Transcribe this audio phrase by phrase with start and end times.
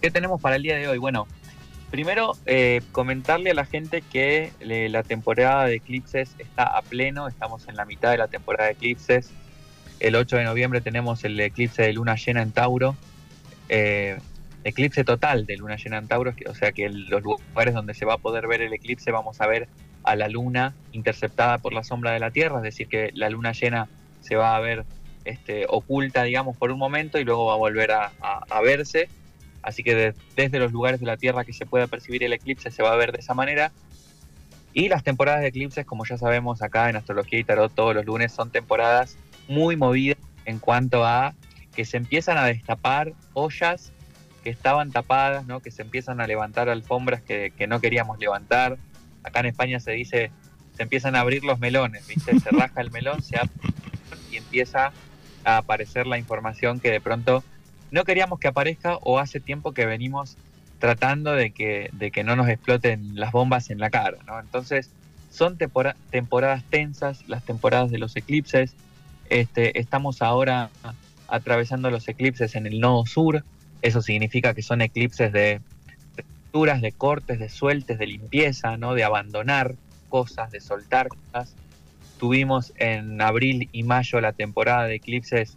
[0.00, 0.96] ¿Qué tenemos para el día de hoy?
[0.96, 1.26] Bueno,
[1.90, 7.68] primero eh, comentarle a la gente que la temporada de eclipses está a pleno, estamos
[7.68, 9.30] en la mitad de la temporada de eclipses.
[9.98, 12.96] El 8 de noviembre tenemos el eclipse de luna llena en Tauro.
[13.68, 14.18] Eh,
[14.64, 18.14] eclipse total de luna llena en Tauro, o sea que los lugares donde se va
[18.14, 19.68] a poder ver el eclipse vamos a ver
[20.02, 23.52] a la luna interceptada por la sombra de la Tierra, es decir, que la luna
[23.52, 23.88] llena
[24.20, 24.84] se va a ver
[25.24, 28.10] este, oculta, digamos, por un momento y luego va a volver a,
[28.62, 29.08] verse.
[29.62, 32.82] Así que desde los lugares de la Tierra que se pueda percibir el eclipse se
[32.82, 33.72] va a ver de esa manera.
[34.72, 38.04] Y las temporadas de eclipses, como ya sabemos acá en Astrología y Tarot todos los
[38.04, 39.16] lunes, son temporadas
[39.48, 41.34] muy movidas en cuanto a
[41.74, 43.92] que se empiezan a destapar ollas
[44.42, 45.60] que estaban tapadas, ¿no?
[45.60, 48.78] que se empiezan a levantar alfombras que, no queríamos levantar.
[49.22, 50.30] Acá en España se dice,
[50.76, 52.38] se empiezan a abrir los melones, ¿viste?
[52.40, 53.50] se raja el melón, se abre
[54.30, 54.92] y empieza
[55.44, 57.44] a aparecer la información que de pronto
[57.90, 60.36] no queríamos que aparezca o hace tiempo que venimos
[60.78, 64.16] tratando de que, de que no nos exploten las bombas en la cara.
[64.26, 64.40] ¿no?
[64.40, 64.90] Entonces,
[65.30, 68.74] son temporadas tensas, las temporadas de los eclipses.
[69.28, 70.70] Este, estamos ahora
[71.28, 73.44] atravesando los eclipses en el nodo sur.
[73.82, 75.60] Eso significa que son eclipses de
[76.16, 78.94] rupturas, de cortes, de sueltes, de limpieza, ¿no?
[78.94, 79.76] de abandonar
[80.08, 81.54] cosas, de soltar cosas.
[82.18, 85.56] Tuvimos en abril y mayo la temporada de eclipses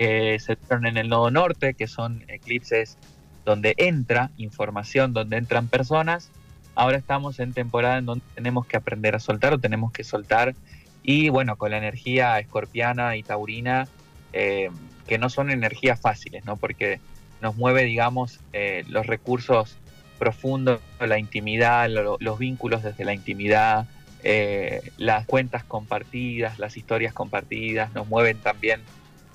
[0.00, 2.96] que se dieron en el nodo norte, que son eclipses
[3.44, 6.30] donde entra información, donde entran personas.
[6.74, 10.54] Ahora estamos en temporada en donde tenemos que aprender a soltar o tenemos que soltar.
[11.02, 13.88] Y bueno, con la energía escorpiana y taurina,
[14.32, 14.70] eh,
[15.06, 16.56] que no son energías fáciles, ¿no?
[16.56, 16.98] Porque
[17.42, 19.76] nos mueve, digamos, eh, los recursos
[20.18, 23.86] profundos, la intimidad, los vínculos desde la intimidad,
[24.22, 28.80] eh, las cuentas compartidas, las historias compartidas, nos mueven también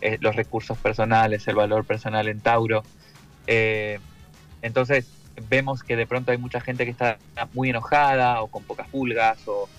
[0.02, 2.84] eh, los recursos personales, el valor personal en Tauro.
[3.48, 4.00] Eh,
[4.62, 5.08] entonces
[5.50, 7.18] vemos que de pronto hay mucha gente que está
[7.54, 9.70] muy enojada o con pocas pulgas o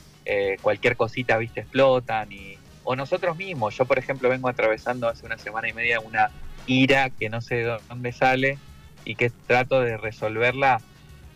[0.61, 3.77] cualquier cosita, viste, explotan y, o nosotros mismos.
[3.77, 6.31] Yo, por ejemplo, vengo atravesando hace una semana y media una
[6.67, 8.59] ira que no sé de dónde sale
[9.05, 10.81] y que trato de resolverla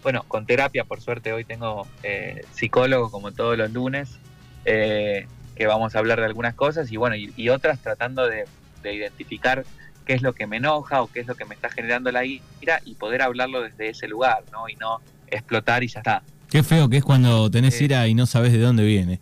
[0.02, 4.18] bueno, con terapia, por suerte hoy tengo eh, psicólogo como todos los lunes,
[4.64, 8.47] eh, que vamos a hablar de algunas cosas y bueno, y, otras tratando de,
[8.84, 9.64] identificar
[10.04, 12.24] qué es lo que me enoja o qué es lo que me está generando la
[12.24, 14.68] ira y poder hablarlo desde ese lugar, ¿no?
[14.68, 16.22] Y no explotar y ya está.
[16.48, 19.20] Qué feo que es cuando tenés eh, ira y no sabes de dónde viene.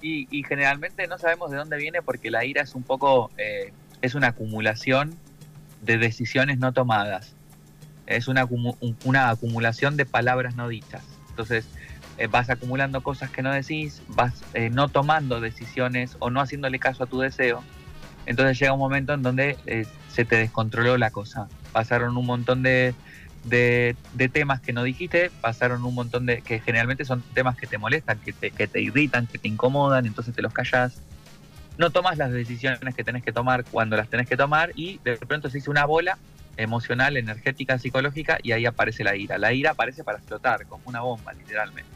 [0.00, 3.30] Y, y, generalmente no sabemos de dónde viene porque la ira es un poco,
[4.00, 5.14] es una acumulación
[5.82, 7.36] de decisiones no tomadas
[8.06, 8.48] es una,
[9.04, 11.02] una acumulación de palabras no dichas.
[11.30, 11.66] Entonces,
[12.18, 16.78] eh, vas acumulando cosas que no decís, vas eh, no tomando decisiones o no haciéndole
[16.78, 17.62] caso a tu deseo.
[18.26, 21.48] Entonces llega un momento en donde eh, se te descontroló la cosa.
[21.72, 22.94] Pasaron un montón de,
[23.44, 23.96] de,
[24.32, 26.42] temas que no dijiste, pasaron un montón de.
[26.42, 30.42] que generalmente son temas que te molestan, que te, irritan, que te incomodan, entonces te
[30.42, 31.00] los callas.
[31.78, 35.16] No tomas las decisiones que tenés que tomar cuando las tenés que tomar y de
[35.16, 36.18] pronto se hizo una bola
[36.58, 39.38] emocional, energética, psicológica, y ahí aparece la ira.
[39.38, 41.90] La ira aparece para explotar, como una bomba, literalmente.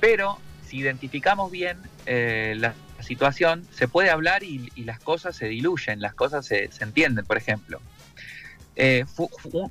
[0.00, 0.38] Pero
[0.72, 6.14] si identificamos bien eh, la, situación, se puede hablar y, las cosas se diluyen, las
[6.14, 7.80] cosas se, entienden, por ejemplo.
[8.76, 9.04] Eh,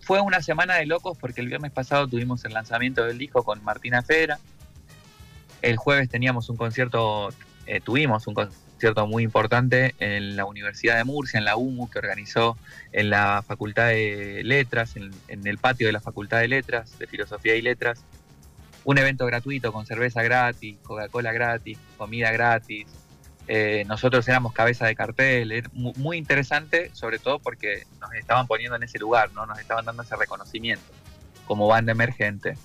[0.01, 3.63] fue una semana de locos porque el viernes pasado tuvimos el lanzamiento del disco con
[3.63, 4.37] Martina Fera.
[5.61, 7.29] El jueves teníamos un concierto,
[7.65, 11.89] eh, tuvimos un concierto cierto muy importante en la Universidad de Murcia, en la UMU,
[11.89, 12.57] que organizó
[12.91, 15.13] en la Facultad de Letras, en,
[15.47, 18.03] el patio de la Facultad de Letras, de Filosofía y Letras,
[18.83, 22.87] un evento gratuito con cerveza gratis, Coca-Cola gratis, comida gratis.
[23.47, 28.83] Eh, nosotros éramos cabeza de cartel, muy interesante, sobre todo porque nos estaban poniendo en
[28.83, 29.45] ese lugar, ¿no?
[29.45, 30.85] nos estaban dando ese reconocimiento
[31.45, 32.55] como banda emergente.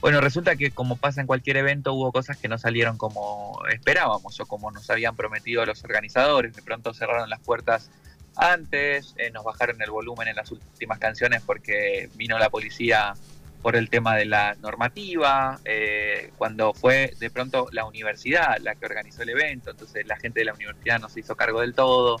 [0.00, 4.40] Bueno, resulta que como pasa en cualquier evento, hubo cosas que no salieron como esperábamos
[4.40, 6.56] o como nos habían prometido los organizadores.
[6.56, 7.90] De pronto cerraron las puertas
[8.36, 13.12] antes, eh, nos bajaron el volumen en las últimas canciones porque vino la policía
[13.62, 18.86] por el tema de la normativa, eh, cuando fue de pronto la universidad la que
[18.86, 22.20] organizó el evento, entonces la gente de la universidad no se hizo cargo del todo,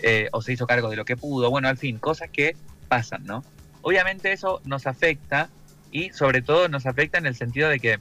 [0.00, 2.56] eh, o se hizo cargo de lo que pudo, bueno, al fin, cosas que
[2.88, 3.44] pasan, ¿no?
[3.82, 5.50] Obviamente eso nos afecta
[5.92, 7.98] y sobre todo nos afecta en el sentido de que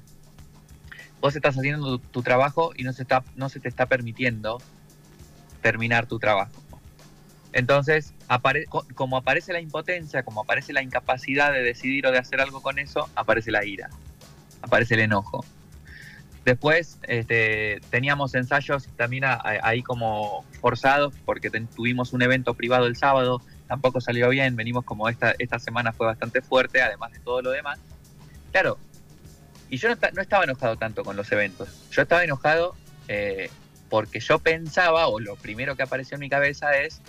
[1.20, 4.62] vos estás haciendo tu, trabajo y no se, está, no se te está permitiendo
[5.62, 6.52] terminar tu trabajo.
[7.52, 8.14] Entonces,
[8.96, 12.78] como aparece la impotencia, como aparece la incapacidad de decidir o de hacer algo con
[12.80, 13.90] eso, aparece la ira,
[14.62, 15.44] aparece el enojo.
[16.46, 23.42] Después este, teníamos ensayos también ahí como forzados, porque tuvimos un evento privado el sábado
[23.70, 27.52] tampoco salió bien, venimos como esta, esta semana fue bastante fuerte, además de todo lo
[27.52, 27.80] demás.
[28.52, 28.80] Claro,
[29.70, 32.76] y yo no, estaba enojado tanto con los eventos, yo estaba enojado
[33.08, 33.52] eh,
[33.88, 37.00] porque yo pensaba, o lo primero que apareció en mi cabeza es,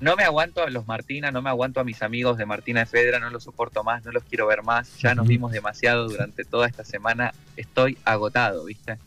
[0.00, 2.86] no me aguanto a los Martina, no me aguanto a mis amigos de Martina de
[2.86, 6.44] Fedra, no los soporto más, no los quiero ver más, ya nos vimos demasiado durante
[6.44, 8.98] toda esta semana, estoy agotado, ¿viste?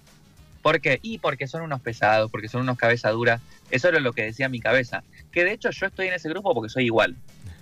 [0.62, 1.00] ¿Por qué?
[1.02, 4.50] Y porque son unos pesados, porque son unos cabeza duras, eso era lo que decía
[4.50, 7.16] mi cabeza, que de hecho yo estoy en ese grupo porque soy igual,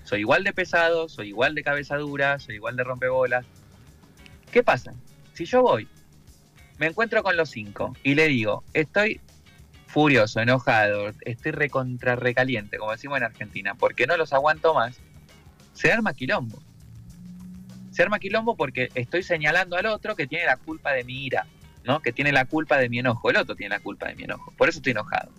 [0.04, 3.46] soy igual de pesado, soy igual de cabeza dura, soy igual de rompebolas.
[4.52, 4.94] ¿Qué pasa?
[5.34, 5.88] Si yo voy,
[6.78, 9.20] me encuentro con los cinco y le digo, estoy
[9.96, 15.00] furioso, enojado, estoy recontra recaliente, como decimos en Argentina, porque no los aguanto más,
[15.72, 16.62] se arma quilombo.
[17.92, 21.48] Se arma quilombo porque estoy señalando al otro que tiene la culpa de mi ira,
[21.86, 22.02] ¿no?
[22.02, 23.30] Que tiene la culpa de mi enojo.
[23.30, 24.54] El otro tiene la culpa de mi enojo.
[24.58, 25.32] Por eso estoy enojado.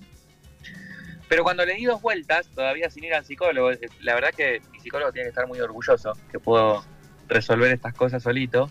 [1.28, 4.62] Pero cuando le di dos vueltas, todavía sin ir al psicólogo, eh, la verdad que
[4.72, 6.82] mi psicólogo tiene que estar muy orgulloso que puedo
[7.28, 8.70] resolver estas cosas solito.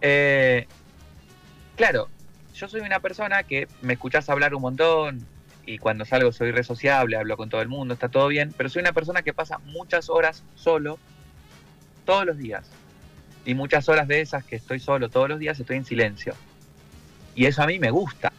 [0.00, 0.66] Eh,
[1.76, 2.08] claro,
[2.60, 5.26] yo soy una persona que me escuchás hablar un montón
[5.64, 8.68] y cuando salgo soy re sociable, hablo con todo el mundo, está todo bien, pero
[8.68, 10.98] soy una persona que pasa muchas horas solo
[12.04, 12.68] todos los días.
[13.46, 16.34] Y muchas horas de esas que estoy solo todos los días estoy en silencio.
[17.34, 18.30] Y eso a mí me gusta.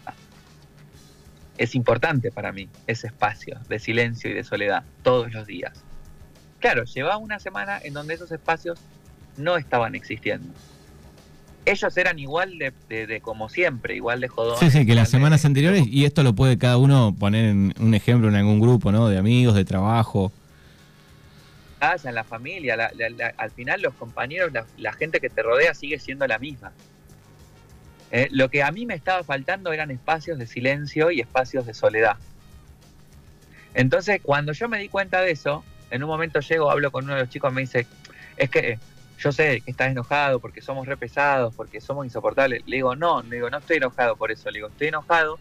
[1.57, 5.83] Es importante para mí ese espacio de silencio y de soledad todos los días.
[6.59, 8.79] Claro, llevaba una semana en donde esos espacios
[9.38, 10.53] no estaban existiendo
[11.65, 14.57] ellos eran igual de, como siempre, igual de jodón.
[14.59, 17.93] Sí, sí, que las semanas anteriores, y esto lo puede cada uno poner en un
[17.93, 19.09] ejemplo en algún grupo, ¿no?
[19.09, 20.31] De amigos, de trabajo.
[21.79, 22.91] Ah, en la familia,
[23.37, 26.71] al final los compañeros, la, gente que te rodea sigue siendo la misma.
[28.11, 31.73] Eh, lo que a mí me estaba faltando eran espacios de silencio y espacios de
[31.73, 32.17] soledad.
[33.73, 37.15] Entonces, cuando yo me di cuenta de eso, en un momento llego, hablo con uno
[37.15, 37.87] de los chicos, me dice,
[38.37, 38.79] es que
[39.21, 42.63] yo sé que estás enojado porque somos re pesados, porque somos insoportables.
[42.65, 44.50] Le digo, no, le digo, no estoy enojado por eso.
[44.50, 45.38] Le digo, estoy enojado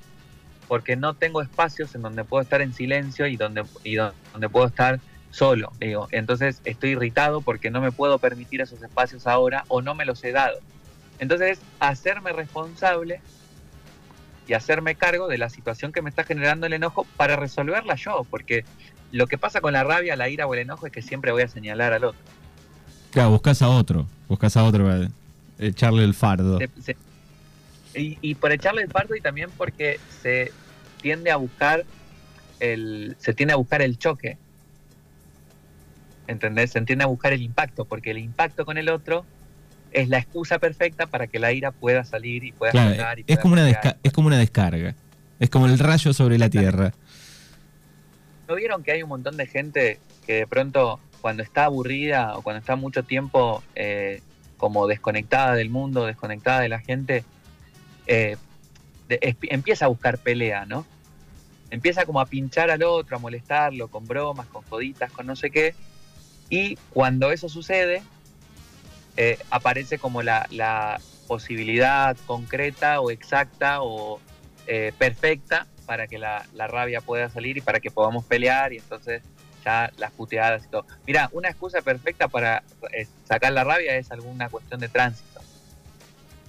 [0.68, 4.66] porque no tengo espacios en donde puedo estar en silencio y donde, y donde puedo
[4.66, 5.00] estar
[5.30, 5.72] solo.
[5.80, 9.94] Le digo, entonces estoy irritado porque no me puedo permitir esos espacios ahora o no
[9.94, 10.58] me los he dado.
[11.18, 13.22] Entonces, hacerme responsable
[14.46, 18.26] y hacerme cargo de la situación que me está generando el enojo para resolverla yo,
[18.28, 18.64] porque
[19.10, 21.42] lo que pasa con la rabia, la ira o el enojo es que siempre voy
[21.42, 22.39] a señalar al otro.
[23.10, 25.08] Claro, buscas a otro, buscas a otro para
[25.58, 26.58] echarle el fardo.
[27.94, 30.52] Y, por echarle el fardo y también porque se
[31.02, 31.84] tiende a buscar
[32.60, 34.38] el, se tiende a buscar el choque.
[36.28, 36.70] ¿Entendés?
[36.70, 39.24] Se tiende a buscar el impacto, porque el impacto con el otro
[39.90, 43.38] es la excusa perfecta para que la ira pueda salir y pueda claro, y es
[43.40, 44.94] como una es como una descarga.
[45.40, 46.92] Es como el rayo sobre la tierra.
[48.46, 52.42] ¿No vieron que hay un montón de gente que de pronto cuando está aburrida o
[52.42, 54.22] cuando está mucho tiempo eh,
[54.56, 57.24] como desconectada del mundo, desconectada de la gente,
[58.06, 58.36] eh,
[59.08, 60.86] empieza a buscar pelea, ¿no?
[61.70, 65.50] Empieza como a pinchar al otro, a molestarlo con bromas, con joditas, con no sé
[65.50, 65.74] qué.
[66.48, 68.02] Y cuando eso sucede,
[69.16, 74.20] eh, aparece como la, la, posibilidad concreta o exacta o
[74.98, 79.22] perfecta para que la, la rabia pueda salir y para que podamos pelear y entonces
[79.64, 80.86] ya las puteadas y todo.
[81.06, 82.62] Mira, una excusa perfecta para
[82.92, 85.40] eh, sacar la rabia es alguna cuestión de tránsito.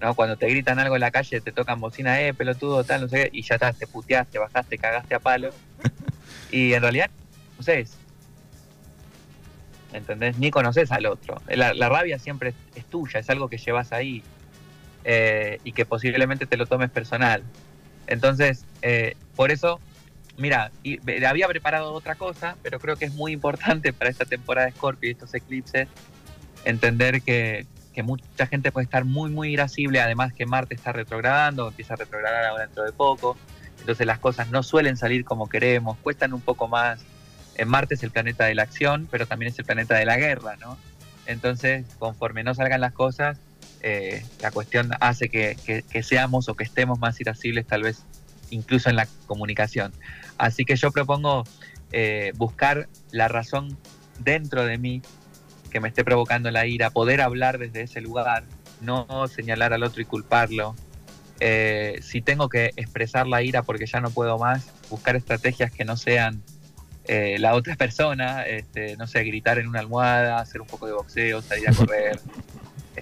[0.02, 0.16] ¿no?
[0.16, 3.24] Cuando te gritan algo en la calle, te tocan bocina, eh, pelotudo, tal, no sé
[3.24, 5.52] qué, y ya estás, te puteaste, bajaste, cagaste a palo.
[6.52, 7.10] y en realidad,
[7.58, 7.86] no sé,
[9.94, 10.38] ¿entendés?
[10.38, 11.42] Ni conoces al otro.
[11.48, 14.24] La, rabia siempre es, tuya, es algo que llevas ahí
[15.04, 17.44] eh, y que posiblemente te lo tomes personal.
[18.08, 19.80] Entonces, eh, por eso
[20.42, 20.72] Mira,
[21.28, 25.08] había preparado otra cosa, pero creo que es muy importante para esta temporada de Scorpio
[25.08, 25.88] y estos eclipses
[26.66, 27.66] entender que,
[28.04, 32.46] mucha gente puede estar muy, muy irascible, además que Marte está retrogradando, empieza a retrogradar
[32.46, 33.38] ahora dentro de poco,
[33.80, 37.02] entonces las cosas no suelen salir como queremos, cuestan un poco más.
[37.56, 40.18] En Marte es el planeta de la acción, pero también es el planeta de la
[40.18, 40.80] guerra, ¿no?
[41.28, 43.38] Entonces, conforme no salgan las cosas,
[43.84, 45.56] eh, la cuestión hace que,
[45.88, 48.04] que, seamos o que estemos más irascibles tal vez
[48.52, 49.92] incluso en la comunicación.
[50.38, 51.44] Así que yo propongo
[51.94, 53.78] eh, buscar la razón
[54.20, 55.02] dentro de mí
[55.70, 58.44] que me esté provocando la ira, poder hablar desde ese lugar,
[58.82, 60.76] no señalar al otro y culparlo.
[61.40, 65.86] Eh, si tengo que expresar la ira porque ya no puedo más, buscar estrategias que
[65.86, 66.42] no sean
[67.06, 70.94] eh, la otra persona, este, no sé, gritar en una almohada, hacer un poco de
[70.94, 72.20] boxeo, salir a correr,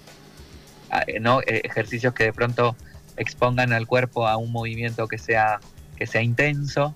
[1.21, 1.41] ¿no?
[1.45, 2.75] ejercicios que de pronto
[3.17, 5.59] expongan al cuerpo a un movimiento que sea,
[5.97, 6.95] que sea intenso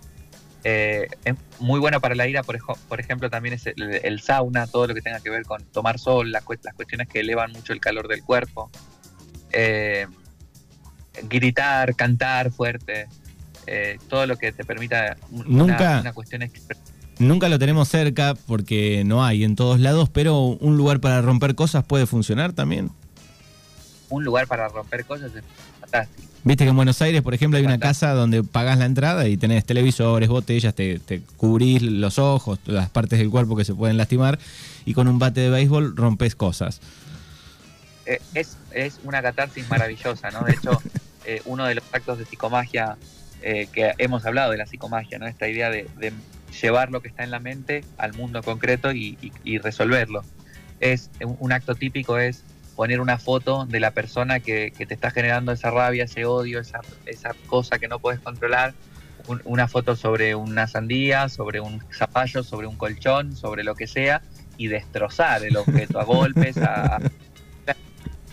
[0.64, 4.88] Eh, es muy bueno para la ira, por, por ejemplo, también es el, sauna, todo
[4.88, 7.82] lo que tenga que ver con tomar sol, las, las cuestiones que elevan mucho el
[7.82, 8.72] calor del cuerpo.
[9.52, 10.08] Eh,
[11.24, 13.08] gritar, cantar fuerte,
[13.68, 16.50] eh, todo lo que te permita una, nunca, una cuestión
[17.20, 21.56] Nunca lo tenemos cerca porque no hay en todos lados, pero un lugar para romper
[21.56, 22.90] cosas puede funcionar también.
[24.14, 25.44] Un lugar para romper cosas es
[25.80, 26.30] fantástico.
[26.44, 29.38] Viste que en Buenos Aires, por ejemplo, hay una casa donde pagas la entrada y
[29.38, 33.98] tenés televisores, botellas, te, te, cubrís los ojos, las partes del cuerpo que se pueden
[33.98, 34.38] lastimar
[34.86, 36.82] y con un bate de béisbol rompes cosas.
[38.06, 40.44] Eh, es, es una catarsis maravillosa, ¿no?
[40.44, 40.82] De hecho,
[41.26, 42.98] eh, uno de los actos de psicomagia
[43.42, 45.28] eh, que hemos hablado de la psicomagia, ¿no?
[45.28, 45.88] Esta idea de,
[46.62, 49.18] llevar lo que está en la mente al mundo concreto y,
[49.64, 50.24] resolverlo.
[50.80, 52.44] Es un acto típico es
[52.76, 56.82] poner una foto de la persona que, te está generando esa rabia, ese odio, esa,
[57.06, 58.74] esa cosa que no puedes controlar,
[59.46, 64.22] una foto sobre una sandía, sobre un zapallo, sobre un colchón, sobre lo que sea,
[64.58, 67.00] y destrozar el objeto a golpes, a,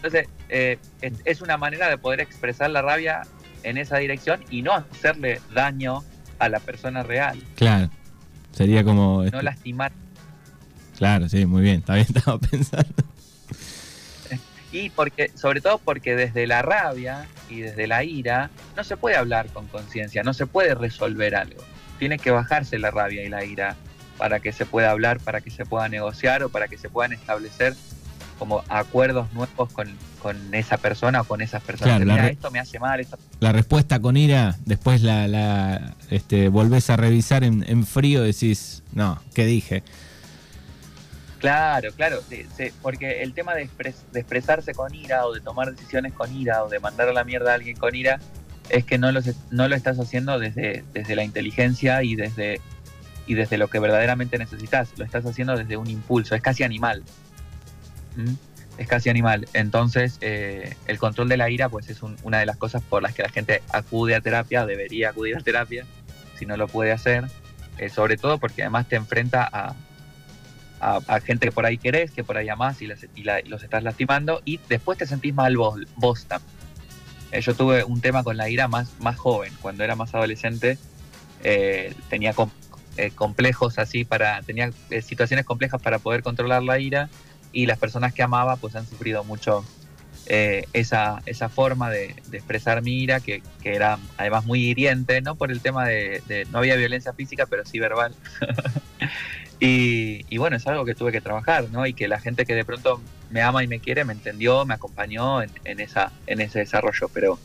[0.02, 0.78] entonces, eh,
[1.26, 3.20] es, una manera de poder expresar la rabia
[3.64, 6.02] en esa dirección y no hacerle daño
[6.38, 7.38] a la persona real.
[7.54, 7.90] Claro,
[8.50, 9.18] sería como...
[9.18, 9.92] No este lastimar.
[10.96, 13.04] Claro, sí, muy bien, está bien, estaba pensando.
[14.72, 19.16] Y porque, sobre todo porque desde la rabia y desde la ira no se puede
[19.16, 21.62] hablar con conciencia, no se puede resolver algo.
[21.98, 23.76] Tiene que bajarse la rabia y la ira
[24.16, 27.12] para que se pueda hablar, para que se pueda negociar o para que se puedan
[27.12, 27.74] establecer
[28.38, 29.88] como acuerdos nuevos con,
[30.52, 32.00] esa persona o con esas personas.
[32.00, 33.06] Claro, esto me hace mal.
[33.38, 38.82] La respuesta con ira, después la, la este, volvés a revisar en, en frío, decís,
[38.92, 39.82] no, ¿qué dije?
[41.40, 42.20] Claro, claro,
[42.82, 46.78] porque el tema de, expresarse con ira o de tomar decisiones con ira o de
[46.80, 48.20] mandar a la mierda a alguien con ira
[48.68, 49.20] es que no lo,
[49.50, 52.60] no lo estás haciendo desde, desde la inteligencia y desde,
[53.26, 57.02] y desde lo que verdaderamente necesitas, lo estás haciendo desde un impulso, es casi animal.
[58.76, 59.48] Es casi animal.
[59.54, 63.14] Entonces, eh, el control de la ira, pues es una de las cosas por las
[63.14, 65.86] que la gente acude a terapia, debería acudir a terapia,
[66.38, 67.24] si no lo puede hacer.
[67.78, 69.74] Eh, sobre todo porque además te enfrenta a,
[70.80, 74.58] a, gente que por ahí querés, que por ahí amás y, los estás lastimando, y
[74.68, 76.50] después te sentís mal vos, vos también.
[77.32, 80.78] Eh, yo tuve un tema con la ira más, más joven, cuando era más adolescente,
[82.08, 82.34] tenía
[83.14, 84.70] complejos así para, tenía
[85.02, 87.08] situaciones complejas para poder controlar la ira
[87.52, 89.64] y las personas que amaba pues han sufrido mucho
[90.26, 95.50] eh, esa, esa forma de, expresar mi ira, que, era además muy hiriente, no por
[95.50, 98.14] el tema de, no había violencia física, pero sí verbal.
[99.62, 101.86] y, bueno, es algo que tuve que trabajar, ¿no?
[101.86, 104.72] Y que la gente que de pronto me ama y me quiere me entendió, me
[104.72, 107.10] acompañó en, esa, en ese desarrollo.
[107.12, 107.38] Pero,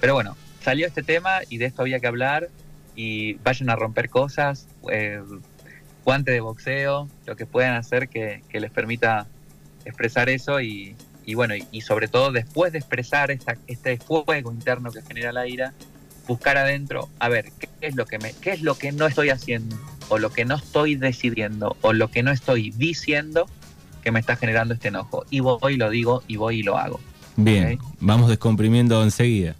[0.00, 2.48] pero bueno, salió este tema y de esto había que hablar
[2.96, 5.22] y vayan a romper cosas, eh,
[6.02, 9.26] guante de boxeo, lo que puedan hacer que, les permita
[9.84, 10.96] expresar eso y,
[11.34, 15.74] bueno, y, sobre todo después de expresar esta, este fuego interno que genera la ira,
[16.26, 19.28] buscar adentro, a ver, ¿qué es lo que me, qué es lo que no estoy
[19.28, 19.76] haciendo,
[20.10, 23.46] o lo que no estoy decidiendo, o lo que no estoy diciendo
[24.02, 25.24] que me está generando este enojo.
[25.30, 27.00] Y voy y lo digo, y voy y lo hago.
[27.36, 29.54] Bien, vamos descomprimiendo enseguida.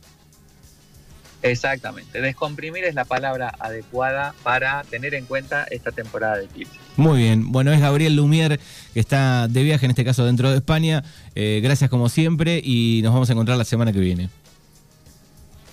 [1.42, 6.74] Exactamente, descomprimir es la palabra adecuada para tener en cuenta esta temporada de Eclipse.
[6.98, 8.60] Muy bien, bueno, es Gabriel Lumier
[8.92, 11.02] que está de viaje, en este caso dentro de España.
[11.34, 14.28] Eh, gracias como siempre y nos vamos a encontrar la semana que viene.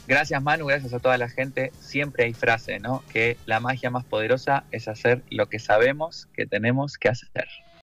[0.07, 1.71] Gracias Manu, gracias a toda la gente.
[1.79, 3.03] Siempre hay frase, ¿no?
[3.11, 7.47] Que la magia más poderosa es hacer lo que sabemos que tenemos que hacer.